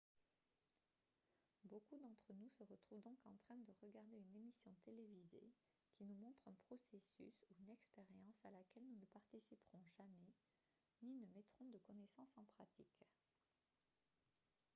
[1.63, 5.53] beaucoup d'entre nous se retrouvent donc en train de regarder une émission télévisée
[5.93, 7.13] qui nous montre un processus
[7.45, 10.33] ou une expérience à laquelle nous ne participerons jamais
[11.03, 13.05] ni ne mettrons de connaissances en pratique